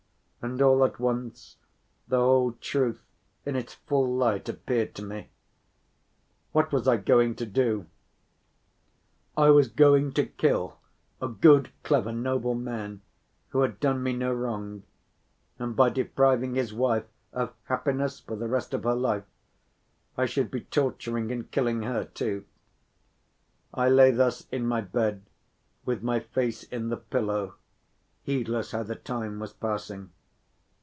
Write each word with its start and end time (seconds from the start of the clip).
And 0.43 0.59
all 0.59 0.83
at 0.83 0.99
once 0.99 1.57
the 2.07 2.17
whole 2.17 2.53
truth 2.53 3.03
in 3.45 3.55
its 3.55 3.75
full 3.75 4.11
light 4.11 4.49
appeared 4.49 4.95
to 4.95 5.03
me; 5.03 5.29
what 6.51 6.71
was 6.71 6.87
I 6.87 6.97
going 6.97 7.35
to 7.35 7.45
do? 7.45 7.85
I 9.37 9.51
was 9.51 9.67
going 9.67 10.13
to 10.13 10.25
kill 10.25 10.79
a 11.21 11.27
good, 11.27 11.69
clever, 11.83 12.11
noble 12.11 12.55
man, 12.55 13.03
who 13.49 13.61
had 13.61 13.79
done 13.79 14.01
me 14.01 14.13
no 14.13 14.33
wrong, 14.33 14.81
and 15.59 15.75
by 15.75 15.89
depriving 15.91 16.55
his 16.55 16.73
wife 16.73 17.05
of 17.31 17.53
happiness 17.65 18.19
for 18.19 18.35
the 18.35 18.47
rest 18.47 18.73
of 18.73 18.83
her 18.83 18.95
life, 18.95 19.25
I 20.17 20.25
should 20.25 20.49
be 20.49 20.61
torturing 20.61 21.31
and 21.31 21.51
killing 21.51 21.83
her 21.83 22.05
too. 22.05 22.45
I 23.75 23.89
lay 23.89 24.09
thus 24.09 24.47
in 24.51 24.65
my 24.65 24.81
bed 24.81 25.21
with 25.85 26.01
my 26.01 26.19
face 26.19 26.63
in 26.63 26.89
the 26.89 26.97
pillow, 26.97 27.57
heedless 28.23 28.71
how 28.71 28.81
the 28.81 28.95
time 28.95 29.37
was 29.37 29.53
passing. 29.53 30.09